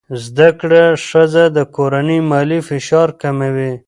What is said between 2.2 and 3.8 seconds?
مالي فشار کموي.